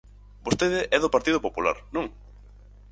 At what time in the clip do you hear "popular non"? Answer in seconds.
1.45-2.05